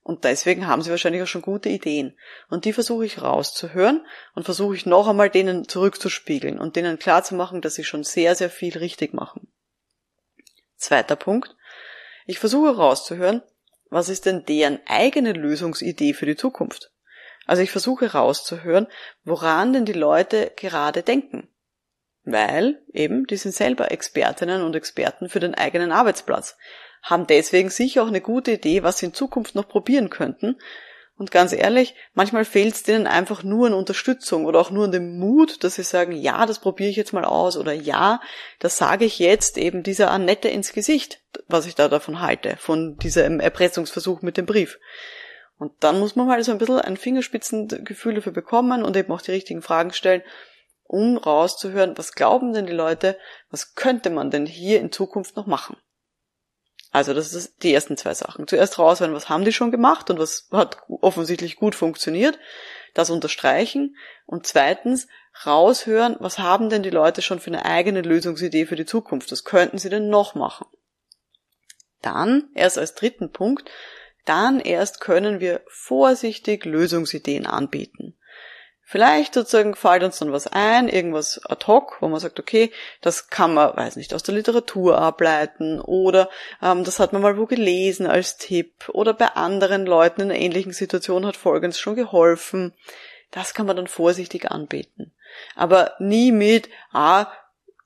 Und 0.03 0.23
deswegen 0.23 0.67
haben 0.67 0.81
sie 0.81 0.89
wahrscheinlich 0.89 1.21
auch 1.21 1.27
schon 1.27 1.43
gute 1.43 1.69
Ideen. 1.69 2.17
Und 2.49 2.65
die 2.65 2.73
versuche 2.73 3.05
ich 3.05 3.21
rauszuhören 3.21 4.05
und 4.33 4.43
versuche 4.43 4.75
ich 4.75 4.85
noch 4.85 5.07
einmal 5.07 5.29
denen 5.29 5.67
zurückzuspiegeln 5.67 6.59
und 6.59 6.75
denen 6.75 6.97
klarzumachen, 6.97 7.61
dass 7.61 7.75
sie 7.75 7.83
schon 7.83 8.03
sehr, 8.03 8.35
sehr 8.35 8.49
viel 8.49 8.77
richtig 8.77 9.13
machen. 9.13 9.47
Zweiter 10.75 11.15
Punkt. 11.15 11.55
Ich 12.25 12.39
versuche 12.39 12.75
rauszuhören, 12.75 13.43
was 13.91 14.09
ist 14.09 14.25
denn 14.25 14.45
deren 14.45 14.79
eigene 14.87 15.33
Lösungsidee 15.33 16.13
für 16.13 16.25
die 16.25 16.35
Zukunft? 16.35 16.91
Also 17.45 17.61
ich 17.61 17.71
versuche 17.71 18.11
rauszuhören, 18.11 18.87
woran 19.23 19.73
denn 19.73 19.85
die 19.85 19.93
Leute 19.93 20.51
gerade 20.55 21.03
denken. 21.03 21.49
Weil 22.23 22.81
eben, 22.93 23.25
die 23.27 23.37
sind 23.37 23.53
selber 23.53 23.91
Expertinnen 23.91 24.63
und 24.63 24.75
Experten 24.75 25.29
für 25.29 25.39
den 25.39 25.55
eigenen 25.55 25.91
Arbeitsplatz 25.91 26.57
haben 27.01 27.27
deswegen 27.27 27.69
sicher 27.69 28.03
auch 28.03 28.07
eine 28.07 28.21
gute 28.21 28.51
Idee, 28.51 28.83
was 28.83 28.99
sie 28.99 29.07
in 29.07 29.13
Zukunft 29.13 29.55
noch 29.55 29.67
probieren 29.67 30.09
könnten. 30.09 30.57
Und 31.17 31.29
ganz 31.29 31.53
ehrlich, 31.53 31.93
manchmal 32.13 32.45
fehlt 32.45 32.73
es 32.73 32.83
denen 32.83 33.05
einfach 33.05 33.43
nur 33.43 33.67
an 33.67 33.75
Unterstützung 33.75 34.45
oder 34.45 34.59
auch 34.59 34.71
nur 34.71 34.85
an 34.85 34.91
dem 34.91 35.19
Mut, 35.19 35.63
dass 35.63 35.75
sie 35.75 35.83
sagen, 35.83 36.13
ja, 36.13 36.47
das 36.47 36.57
probiere 36.57 36.89
ich 36.89 36.95
jetzt 36.95 37.13
mal 37.13 37.25
aus 37.25 37.57
oder 37.57 37.73
ja, 37.73 38.21
das 38.57 38.77
sage 38.77 39.05
ich 39.05 39.19
jetzt 39.19 39.59
eben 39.59 39.83
dieser 39.83 40.09
Annette 40.09 40.47
ins 40.47 40.73
Gesicht, 40.73 41.21
was 41.47 41.67
ich 41.67 41.75
da 41.75 41.89
davon 41.89 42.21
halte, 42.21 42.57
von 42.57 42.97
diesem 42.97 43.39
Erpressungsversuch 43.39 44.23
mit 44.23 44.35
dem 44.37 44.47
Brief. 44.47 44.79
Und 45.59 45.73
dann 45.81 45.99
muss 45.99 46.15
man 46.15 46.25
mal 46.25 46.43
so 46.43 46.51
ein 46.51 46.57
bisschen 46.57 46.79
ein 46.79 46.97
Fingerspitzengefühl 46.97 48.15
dafür 48.15 48.33
bekommen 48.33 48.81
und 48.81 48.97
eben 48.97 49.11
auch 49.11 49.21
die 49.21 49.29
richtigen 49.29 49.61
Fragen 49.61 49.93
stellen, 49.93 50.23
um 50.85 51.17
rauszuhören, 51.17 51.99
was 51.99 52.13
glauben 52.13 52.51
denn 52.51 52.65
die 52.65 52.73
Leute, 52.73 53.15
was 53.51 53.75
könnte 53.75 54.09
man 54.09 54.31
denn 54.31 54.47
hier 54.47 54.79
in 54.79 54.91
Zukunft 54.91 55.35
noch 55.35 55.45
machen. 55.45 55.77
Also 56.91 57.13
das 57.13 57.33
ist 57.33 57.63
die 57.63 57.73
ersten 57.73 57.95
zwei 57.95 58.13
Sachen. 58.13 58.47
Zuerst 58.47 58.77
rausfinden, 58.77 59.15
was 59.15 59.29
haben 59.29 59.45
die 59.45 59.53
schon 59.53 59.71
gemacht 59.71 60.09
und 60.09 60.19
was 60.19 60.49
hat 60.51 60.77
offensichtlich 60.87 61.55
gut 61.55 61.73
funktioniert, 61.73 62.37
das 62.93 63.09
unterstreichen 63.09 63.95
und 64.25 64.45
zweitens 64.45 65.07
raushören, 65.45 66.17
was 66.19 66.39
haben 66.39 66.69
denn 66.69 66.83
die 66.83 66.89
Leute 66.89 67.21
schon 67.21 67.39
für 67.39 67.49
eine 67.49 67.63
eigene 67.63 68.01
Lösungsidee 68.01 68.65
für 68.65 68.75
die 68.75 68.85
Zukunft, 68.85 69.31
was 69.31 69.45
könnten 69.45 69.77
sie 69.77 69.89
denn 69.89 70.09
noch 70.09 70.35
machen. 70.35 70.67
Dann, 72.01 72.49
erst 72.55 72.77
als 72.77 72.95
dritten 72.95 73.31
Punkt, 73.31 73.69
dann 74.25 74.59
erst 74.59 74.99
können 74.99 75.39
wir 75.39 75.61
vorsichtig 75.67 76.65
Lösungsideen 76.65 77.45
anbieten. 77.45 78.17
Vielleicht 78.91 79.35
sozusagen 79.35 79.73
fällt 79.73 80.03
uns 80.03 80.19
dann 80.19 80.33
was 80.33 80.47
ein, 80.47 80.89
irgendwas 80.89 81.39
ad 81.45 81.65
hoc, 81.65 82.01
wo 82.01 82.09
man 82.09 82.19
sagt, 82.19 82.41
okay, 82.41 82.73
das 82.99 83.29
kann 83.29 83.53
man, 83.53 83.73
weiß 83.73 83.95
nicht, 83.95 84.13
aus 84.13 84.21
der 84.21 84.35
Literatur 84.35 84.97
ableiten 84.97 85.79
oder 85.79 86.29
ähm, 86.61 86.83
das 86.83 86.99
hat 86.99 87.13
man 87.13 87.21
mal 87.21 87.37
wo 87.37 87.45
gelesen 87.45 88.05
als 88.05 88.35
Tipp 88.35 88.89
oder 88.89 89.13
bei 89.13 89.27
anderen 89.27 89.85
Leuten 89.85 90.19
in 90.19 90.29
einer 90.29 90.41
ähnlichen 90.41 90.73
Situation 90.73 91.25
hat 91.25 91.37
Folgendes 91.37 91.79
schon 91.79 91.95
geholfen. 91.95 92.73
Das 93.31 93.53
kann 93.53 93.65
man 93.65 93.77
dann 93.77 93.87
vorsichtig 93.87 94.51
anbieten. 94.51 95.13
Aber 95.55 95.93
nie 95.99 96.33
mit, 96.33 96.67
ah, 96.91 97.27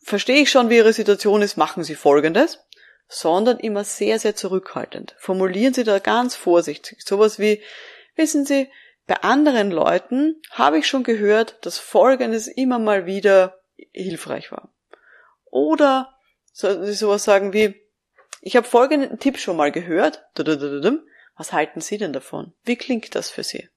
verstehe 0.02 0.42
ich 0.42 0.50
schon, 0.50 0.72
wie 0.72 0.78
Ihre 0.78 0.92
Situation 0.92 1.44
ist, 1.44 1.56
machen 1.56 1.84
Sie 1.84 1.94
Folgendes, 1.94 2.66
sondern 3.08 3.60
immer 3.60 3.84
sehr, 3.84 4.18
sehr 4.18 4.36
zurückhaltend. 4.36 5.14
Formulieren 5.20 5.76
Sie 5.76 5.84
da 5.84 6.00
ganz 6.00 6.36
vorsichtig. 6.36 7.04
Sowas 7.06 7.38
wie, 7.38 7.62
wissen 8.16 8.44
Sie, 8.44 8.70
bei 9.08 9.16
anderen 9.22 9.72
Leuten 9.72 10.42
habe 10.52 10.80
ich 10.80 10.88
schon 10.88 11.04
gehört, 11.04 11.58
dass 11.62 11.78
Folgendes 11.78 12.48
immer 12.48 12.80
mal 12.80 13.06
wieder 13.06 13.60
hilfreich 13.92 14.52
war. 14.52 14.74
Oder 15.46 16.18
sollten 16.52 16.86
Sie 16.86 16.94
sowas 16.94 17.24
sagen 17.24 17.54
wie, 17.54 17.76
ich 18.42 18.56
habe 18.56 18.68
folgenden 18.68 19.20
Tipp 19.20 19.38
schon 19.38 19.58
mal 19.58 19.72
gehört. 19.72 20.24
Was 21.36 21.54
halten 21.54 21.82
Sie 21.82 21.98
denn 21.98 22.14
davon? 22.14 22.54
Wie 22.64 22.76
klingt 22.76 23.16
das 23.16 23.30
für 23.30 23.44
Sie? 23.44 23.70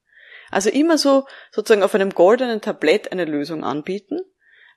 Also 0.51 0.71
immer 0.71 0.97
so 0.97 1.27
sozusagen 1.51 1.83
auf 1.83 1.95
einem 1.95 2.11
goldenen 2.11 2.61
Tablett 2.61 3.13
eine 3.13 3.25
Lösung 3.25 3.65
anbieten, 3.65 4.21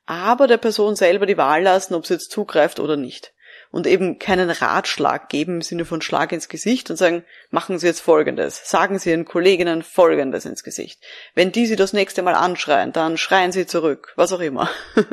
aber 0.05 0.48
der 0.48 0.58
Person 0.58 0.96
selber 0.96 1.25
die 1.25 1.38
Wahl 1.38 1.63
lassen, 1.63 1.93
ob 1.93 2.05
sie 2.05 2.15
jetzt 2.15 2.31
zugreift 2.31 2.79
oder 2.79 2.98
nicht 2.98 3.34
und 3.72 3.88
eben 3.88 4.20
keinen 4.20 4.50
Ratschlag 4.50 5.30
geben 5.30 5.56
im 5.56 5.62
Sinne 5.62 5.86
von 5.86 6.01
Schlag 6.01 6.32
ins 6.32 6.50
Gesicht 6.50 6.90
und 6.90 6.98
sagen, 6.98 7.24
machen 7.50 7.80
Sie 7.80 7.88
jetzt 7.88 8.01
Folgendes, 8.01 8.70
sagen 8.70 9.00
Sie 9.00 9.10
Ihren 9.10 9.25
Kolleginnen 9.25 9.82
Folgendes 9.82 10.46
ins 10.46 10.63
Gesicht. 10.63 11.01
Wenn 11.34 11.51
die 11.51 11.66
Sie 11.66 11.75
das 11.75 11.94
nächste 11.94 12.22
Mal 12.22 12.36
anschreien, 12.36 12.92
dann 12.92 13.18
schreien 13.18 13.51
Sie 13.51 13.66
zurück, 13.66 14.13
was 14.16 14.34
auch 14.34 14.42
immer. 14.42 14.70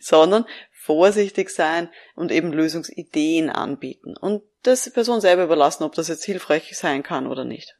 Sondern 0.00 0.46
vorsichtig 0.70 1.50
sein 1.50 1.88
und 2.14 2.30
eben 2.30 2.52
Lösungsideen 2.52 3.50
anbieten 3.50 4.16
und 4.16 4.42
das 4.62 4.88
Person 4.90 5.20
selber 5.20 5.44
überlassen, 5.44 5.82
ob 5.82 5.94
das 5.94 6.06
jetzt 6.08 6.24
hilfreich 6.24 6.76
sein 6.76 7.02
kann 7.02 7.26
oder 7.26 7.44
nicht. 7.44 7.76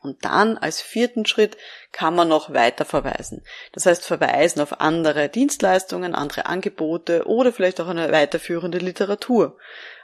Und 0.00 0.24
dann 0.24 0.56
als 0.56 0.80
vierten 0.80 1.26
Schritt 1.26 1.56
kann 1.90 2.14
man 2.14 2.28
noch 2.28 2.52
weiter 2.54 2.84
verweisen. 2.84 3.42
Das 3.72 3.84
heißt 3.84 4.04
verweisen 4.04 4.60
auf 4.60 4.80
andere 4.80 5.28
Dienstleistungen, 5.28 6.14
andere 6.14 6.46
Angebote 6.46 7.26
oder 7.26 7.52
vielleicht 7.52 7.80
auch 7.80 7.88
eine 7.88 8.12
weiterführende 8.12 8.78
Literatur. 8.78 9.56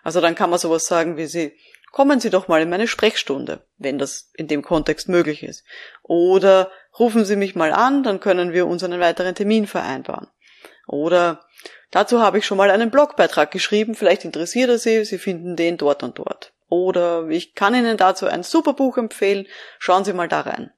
Also 0.03 0.21
dann 0.21 0.35
kann 0.35 0.51
man 0.51 0.59
sowas 0.59 0.87
sagen 0.87 1.17
wie 1.17 1.27
Sie, 1.27 1.57
kommen 1.93 2.19
Sie 2.19 2.31
doch 2.31 2.49
mal 2.49 2.61
in 2.61 2.71
meine 2.71 2.89
Sprechstunde, 2.89 3.65
wenn 3.79 3.99
das 3.99 4.33
in 4.35 4.49
dem 4.49 4.63
Kontext 4.63 5.09
möglich 5.09 5.45
ist. 5.45 5.65
Oder 6.03 6.73
rufen 6.99 7.25
Sie 7.25 7.37
mich 7.37 7.55
mal 7.55 7.73
an, 7.73 8.03
dann 8.03 8.19
können 8.19 8.53
wir 8.53 8.67
uns 8.67 8.83
einen 8.83 9.01
weiteren 9.01 9.37
Termin 9.37 9.69
vereinbaren. 9.69 10.27
Oder 10.89 11.47
dazu 11.93 12.21
habe 12.21 12.39
ich 12.39 12.47
schon 12.47 12.59
mal 12.59 12.73
einen 12.73 12.91
Blogbeitrag 12.91 13.53
geschrieben, 13.53 13.95
vielleicht 13.95 14.25
interessiert 14.25 14.71
er 14.71 14.79
Sie, 14.79 15.05
Sie 15.05 15.19
finden 15.19 15.55
den 15.55 15.77
dort 15.77 16.03
und 16.03 16.19
dort. 16.19 16.54
Oder 16.69 17.29
ich 17.29 17.55
kann 17.55 17.75
Ihnen 17.75 17.97
dazu 17.97 18.27
ein 18.27 18.43
super 18.43 18.73
Buch 18.73 18.97
empfehlen, 18.97 19.47
schauen 19.79 20.05
Sie 20.05 20.13
mal 20.13 20.29
da 20.29 20.41
rein. 20.41 20.73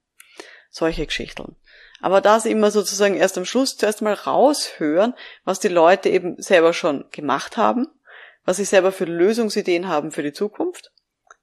Solche 0.71 1.07
Geschichten. 1.07 1.57
Aber 2.01 2.21
da 2.21 2.41
Sie 2.41 2.51
immer 2.51 2.71
sozusagen 2.71 3.17
erst 3.17 3.39
am 3.39 3.45
Schluss 3.45 3.77
zuerst 3.77 4.03
mal 4.03 4.15
raushören, 4.15 5.15
was 5.45 5.61
die 5.61 5.69
Leute 5.69 6.09
eben 6.09 6.41
selber 6.41 6.73
schon 6.73 7.07
gemacht 7.11 7.57
haben, 7.57 7.89
was 8.47 8.59
sie 8.59 8.65
selber 8.65 8.93
für 8.93 9.05
Lösungsideen 9.05 9.89
haben 9.89 10.13
für 10.13 10.23
die 10.23 10.33
Zukunft, 10.33 10.93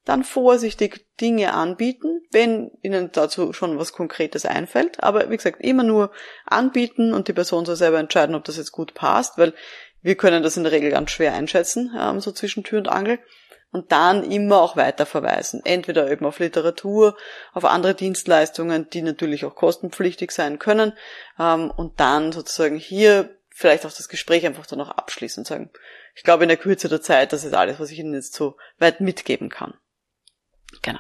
dann 0.06 0.24
vorsichtig 0.24 1.06
Dinge 1.22 1.54
anbieten, 1.54 2.22
wenn 2.32 2.72
Ihnen 2.82 3.12
dazu 3.12 3.54
schon 3.54 3.78
was 3.78 3.94
Konkretes 3.94 4.46
einfällt. 4.46 5.02
Aber 5.02 5.30
wie 5.30 5.38
gesagt, 5.38 5.62
immer 5.62 5.84
nur 5.84 6.12
anbieten 6.46 7.14
und 7.14 7.28
die 7.28 7.34
Person 7.34 7.66
soll 7.66 7.76
selber 7.76 8.00
entscheiden, 8.00 8.36
ob 8.36 8.44
das 8.44 8.58
jetzt 8.58 8.72
gut 8.72 8.94
passt, 8.94 9.38
weil 9.38 9.54
wir 10.02 10.16
können 10.16 10.44
das 10.44 10.58
in 10.58 10.64
der 10.64 10.74
Regel 10.74 10.92
ganz 10.92 11.12
schwer 11.12 11.34
einschätzen, 11.34 11.96
ähm, 11.98 12.20
so 12.20 12.32
zwischen 12.32 12.64
Tür 12.64 12.80
und 12.80 12.90
Angel 12.90 13.20
und 13.74 13.92
dann 13.92 14.24
immer 14.24 14.62
auch 14.62 14.78
weiter 14.78 15.06
verweisen. 15.06 15.62
Entweder 15.66 16.10
eben 16.10 16.26
auf 16.26 16.40
Literatur, 16.40 17.18
auf 17.54 17.66
andere 17.66 17.96
Dienstleistungen, 17.96 18.90
die 18.90 19.02
natürlich 19.02 19.44
auch 19.44 19.56
kostenpflichtig 19.56 20.32
sein 20.32 20.60
können, 20.60 20.94
ähm, 21.40 21.72
und 21.72 22.00
dann 22.00 22.32
sozusagen 22.32 22.78
hier 22.78 23.38
vielleicht 23.50 23.86
auch 23.86 23.92
das 23.92 24.08
Gespräch 24.08 24.46
einfach 24.46 24.66
dann 24.66 24.80
noch 24.80 24.92
abschließen 24.92 25.42
und 25.42 25.48
sagen, 25.48 25.72
ich 26.16 26.24
glaube 26.24 26.44
in 26.44 26.50
der 26.50 26.58
Kürze 26.58 26.88
der 26.88 27.02
Zeit, 27.02 27.34
das 27.34 27.44
ist 27.44 27.54
alles, 27.54 27.80
was 27.80 27.92
ich 27.92 28.00
Ihnen 28.00 28.14
jetzt 28.14 28.34
so 28.34 28.58
weit 28.78 29.02
mitgeben 29.02 29.50
kann. 29.50 29.74
Genau. 30.82 31.00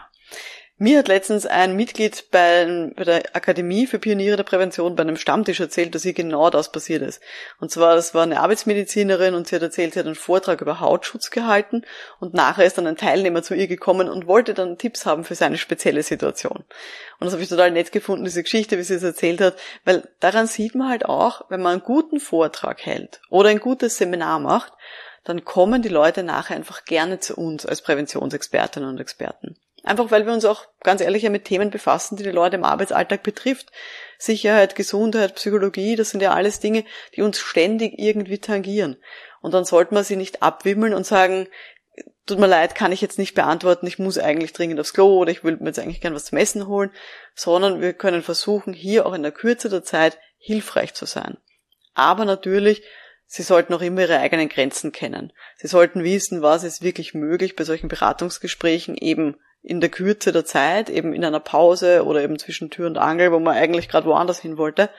Mir 0.78 0.98
hat 0.98 1.08
letztens 1.08 1.46
ein 1.46 1.76
Mitglied 1.76 2.32
bei, 2.32 2.92
bei, 2.96 3.04
der 3.04 3.36
Akademie 3.36 3.86
für 3.86 4.00
Pioniere 4.00 4.38
der 4.38 4.44
Prävention 4.44 4.96
bei 4.96 5.04
einem 5.04 5.18
Stammtisch 5.18 5.60
erzählt, 5.60 5.94
dass 5.94 6.04
ihr 6.04 6.14
genau 6.14 6.50
das 6.50 6.72
passiert 6.72 7.04
ist. 7.04 7.22
Und 7.60 7.70
zwar, 7.70 7.96
das 7.96 8.16
war 8.16 8.24
eine 8.24 8.40
Arbeitsmedizinerin 8.40 9.36
und 9.36 9.48
sie 9.48 9.56
hat 9.56 9.62
erzählt, 9.62 9.94
sie 9.94 10.00
hat 10.00 10.08
einen 10.08 10.16
Vortrag 10.16 10.62
über 10.62 10.80
Hautschutz 10.80 11.30
gehalten 11.30 11.84
und 12.20 12.34
nachher 12.34 12.66
ist 12.66 12.80
dann 12.80 12.88
ein 12.88 12.98
Teilnehmer 12.98 13.44
zu 13.44 13.54
ihr 13.54 13.68
gekommen 13.68 14.10
und 14.10 14.26
wollte 14.26 14.56
dann 14.56 14.80
Tipps 14.80 15.06
haben 15.06 15.26
für 15.26 15.36
seine 15.36 15.60
spezielle 15.60 16.02
Situation. 16.02 16.64
Und 17.20 17.26
das 17.26 17.34
habe 17.34 17.44
ich 17.44 17.50
total 17.50 17.70
nett 17.70 17.92
gefunden, 17.92 18.26
diese 18.26 18.42
Geschichte, 18.42 18.80
wie 18.80 18.84
sie 18.84 18.96
es 18.96 19.04
erzählt 19.04 19.42
hat, 19.42 19.56
weil 19.86 20.10
daran 20.22 20.48
sieht 20.48 20.74
man 20.74 20.90
halt 20.90 21.06
auch, 21.06 21.52
wenn 21.52 21.62
man 21.62 21.74
einen 21.74 21.84
guten 21.84 22.20
Vortrag 22.20 22.84
hält 22.84 23.22
oder 23.30 23.50
ein 23.50 23.60
gutes 23.60 23.98
Seminar 23.98 24.40
macht, 24.40 24.74
dann 25.24 25.46
kommen 25.46 25.84
die 25.84 25.90
Leute 25.90 26.24
nachher 26.24 26.56
einfach 26.56 26.84
gerne 26.84 27.20
zu 27.20 27.36
uns 27.36 27.64
als 27.64 27.84
Präventionsexpertinnen 27.84 28.90
und 28.90 29.00
Experten. 29.00 29.53
Einfach 29.84 30.12
weil 30.12 30.26
wir 30.26 30.34
uns 30.34 30.46
auch 30.46 30.66
ganz 30.82 31.02
ehrlich 31.02 31.28
mit 31.30 31.46
Themen 31.46 31.70
befassen, 31.70 32.16
die 32.16 32.24
die 32.24 32.32
Leute 32.32 32.56
im 32.56 32.64
Arbeitsalltag 32.64 33.22
betrifft. 33.22 33.72
Sicherheit, 34.18 34.76
Gesundheit, 34.76 35.36
Psychologie, 35.36 35.98
das 35.98 36.12
sind 36.12 36.22
ja 36.22 36.34
alles 36.34 36.62
Dinge, 36.62 36.86
die 37.16 37.22
uns 37.22 37.40
ständig 37.40 38.00
irgendwie 38.00 38.38
tangieren. 38.38 38.98
Und 39.42 39.54
dann 39.54 39.66
sollte 39.66 39.94
man 39.94 40.06
sie 40.06 40.16
nicht 40.16 40.42
abwimmeln 40.42 40.94
und 40.94 41.06
sagen, 41.06 41.50
tut 42.26 42.40
mir 42.40 42.48
leid, 42.48 42.76
kann 42.76 42.94
ich 42.94 43.02
jetzt 43.02 43.20
nicht 43.20 43.36
beantworten, 43.36 43.86
ich 43.86 44.00
muss 44.00 44.18
eigentlich 44.18 44.54
dringend 44.54 44.80
aufs 44.80 44.94
Klo 44.94 45.18
oder 45.18 45.32
ich 45.32 45.44
will 45.44 45.58
mir 45.58 45.68
jetzt 45.68 45.80
eigentlich 45.80 46.00
gern 46.00 46.16
was 46.16 46.26
zum 46.26 46.38
Essen 46.38 46.68
holen, 46.68 46.92
sondern 47.36 47.82
wir 47.82 47.92
können 47.92 48.24
versuchen, 48.24 48.74
hier 48.74 49.06
auch 49.06 49.14
in 49.14 49.24
der 49.24 49.34
Kürze 49.34 49.68
der 49.68 49.84
Zeit 49.84 50.18
hilfreich 50.38 50.94
zu 50.94 51.06
sein. 51.06 51.38
Aber 51.94 52.24
natürlich, 52.24 52.84
Sie 53.26 53.44
sollten 53.44 53.74
auch 53.74 53.82
immer 53.82 54.02
Ihre 54.02 54.20
eigenen 54.20 54.48
Grenzen 54.48 54.92
kennen. 54.92 55.34
Sie 55.58 55.68
sollten 55.68 56.04
wissen, 56.04 56.42
was 56.42 56.64
ist 56.64 56.84
wirklich 56.84 57.14
möglich 57.14 57.56
bei 57.56 57.64
solchen 57.64 57.88
Beratungsgesprächen 57.88 58.96
eben 58.96 59.38
in 59.64 59.80
der 59.80 59.90
Kürze 59.90 60.32
der 60.32 60.46
Zeit, 60.46 60.90
eben 60.90 61.14
in 61.14 61.26
einer 61.26 61.40
Pause 61.40 62.06
oder 62.06 62.22
eben 62.22 62.38
zwischen 62.38 62.70
Tür 62.70 62.88
und 62.88 62.98
Angel, 62.98 63.32
wo 63.32 63.40
man 63.40 63.56
eigentlich 63.56 63.90
gerade 63.90 64.08
woanders 64.08 64.40
hin 64.40 64.58
wollte, 64.58 64.90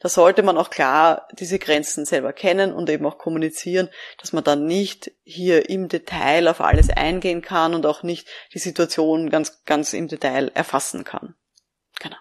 da 0.00 0.08
sollte 0.08 0.42
man 0.42 0.58
auch 0.58 0.68
klar 0.68 1.28
diese 1.32 1.60
Grenzen 1.60 2.04
selber 2.04 2.32
kennen 2.32 2.72
und 2.72 2.90
eben 2.90 3.06
auch 3.06 3.18
kommunizieren, 3.18 3.88
dass 4.20 4.32
man 4.32 4.42
dann 4.42 4.66
nicht 4.66 5.12
hier 5.22 5.70
im 5.70 5.88
Detail 5.88 6.48
auf 6.48 6.60
alles 6.60 6.90
eingehen 6.90 7.40
kann 7.40 7.72
und 7.72 7.86
auch 7.86 8.02
nicht 8.02 8.28
die 8.52 8.58
Situation 8.58 9.30
ganz, 9.30 9.64
ganz 9.64 9.92
im 9.92 10.08
Detail 10.08 10.50
erfassen 10.54 11.04
kann. 11.04 11.36
Genau. 12.00 12.16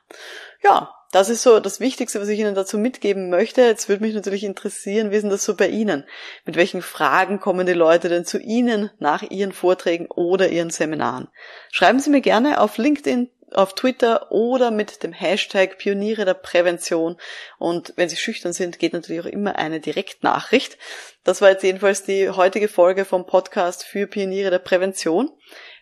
Ja, 0.64 0.94
das 1.12 1.30
ist 1.30 1.44
so 1.44 1.60
das 1.60 1.80
Wichtigste, 1.80 2.22
was 2.22 2.30
ich 2.30 2.40
Ihnen 2.40 2.56
dazu 2.56 2.78
mitgeben 2.78 3.30
möchte. 3.30 3.62
Jetzt 3.62 3.90
würde 3.90 4.04
mich 4.04 4.14
natürlich 4.14 4.44
interessieren, 4.44 5.12
wie 5.12 5.16
ist 5.16 5.24
denn 5.24 5.30
das 5.30 5.44
so 5.44 5.56
bei 5.56 5.68
Ihnen? 5.68 6.06
Mit 6.46 6.56
welchen 6.56 6.82
Fragen 6.82 7.40
kommen 7.40 7.66
die 7.66 7.74
Leute 7.74 8.10
denn 8.10 8.26
zu 8.26 8.40
Ihnen 8.40 8.90
nach 9.00 9.22
Ihren 9.22 9.52
Vorträgen 9.52 10.08
oder 10.08 10.50
Ihren 10.50 10.70
Seminaren? 10.70 11.28
Schreiben 11.72 12.00
Sie 12.00 12.10
mir 12.10 12.22
gerne 12.22 12.62
auf 12.62 12.78
LinkedIn, 12.78 13.30
auf 13.54 13.76
Twitter 13.76 14.32
oder 14.32 14.72
mit 14.72 15.04
dem 15.04 15.12
Hashtag 15.12 15.78
Pioniere 15.78 16.26
der 16.26 16.34
Prävention. 16.34 17.18
Und 17.60 17.94
wenn 17.98 18.10
Sie 18.10 18.16
schüchtern 18.16 18.54
sind, 18.54 18.80
geht 18.80 18.94
natürlich 18.94 19.22
auch 19.22 19.32
immer 19.32 19.58
eine 19.58 19.80
Direktnachricht. 19.80 20.78
Das 21.24 21.42
war 21.42 21.50
jetzt 21.50 21.64
jedenfalls 21.64 22.04
die 22.04 22.30
heutige 22.30 22.68
Folge 22.68 23.06
vom 23.06 23.26
Podcast 23.26 23.84
für 23.84 24.08
Pioniere 24.08 24.52
der 24.52 24.60
Prävention. 24.60 25.30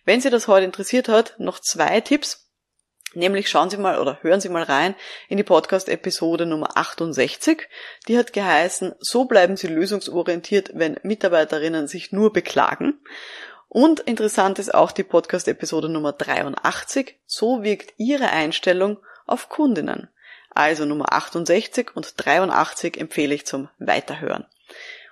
Wenn 0.04 0.20
Sie 0.20 0.30
das 0.30 0.48
heute 0.48 0.66
interessiert 0.66 1.08
hat, 1.08 1.34
noch 1.38 1.60
zwei 1.60 2.00
Tipps. 2.00 2.49
Nämlich 3.14 3.50
schauen 3.50 3.70
Sie 3.70 3.76
mal 3.76 3.98
oder 3.98 4.18
hören 4.22 4.40
Sie 4.40 4.48
mal 4.48 4.62
rein 4.62 4.94
in 5.28 5.36
die 5.36 5.42
Podcast-Episode 5.42 6.46
Nummer 6.46 6.76
68. 6.76 7.68
Die 8.06 8.16
hat 8.16 8.32
geheißen, 8.32 8.94
so 9.00 9.24
bleiben 9.24 9.56
Sie 9.56 9.66
lösungsorientiert, 9.66 10.70
wenn 10.74 11.00
Mitarbeiterinnen 11.02 11.88
sich 11.88 12.12
nur 12.12 12.32
beklagen. 12.32 13.00
Und 13.68 14.00
interessant 14.00 14.58
ist 14.60 14.74
auch 14.74 14.92
die 14.92 15.02
Podcast-Episode 15.02 15.88
Nummer 15.88 16.12
83, 16.12 17.16
so 17.26 17.62
wirkt 17.62 17.94
Ihre 17.98 18.30
Einstellung 18.30 18.98
auf 19.26 19.48
Kundinnen. 19.48 20.08
Also 20.50 20.84
Nummer 20.84 21.12
68 21.12 21.94
und 21.94 22.14
83 22.16 22.98
empfehle 22.98 23.34
ich 23.34 23.46
zum 23.46 23.68
Weiterhören. 23.78 24.46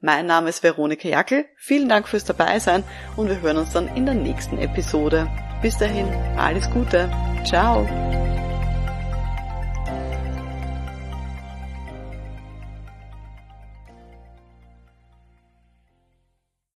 Mein 0.00 0.24
Name 0.24 0.48
ist 0.48 0.62
Veronika 0.62 1.06
Jackel. 1.06 1.44
Vielen 1.58 1.90
Dank 1.90 2.08
fürs 2.08 2.24
Dabeisein 2.24 2.82
und 3.18 3.28
wir 3.28 3.42
hören 3.42 3.58
uns 3.58 3.74
dann 3.74 3.94
in 3.94 4.06
der 4.06 4.14
nächsten 4.14 4.56
Episode. 4.56 5.28
Bis 5.60 5.76
dahin, 5.76 6.06
alles 6.38 6.70
Gute. 6.70 7.10
Ciao. 7.44 7.86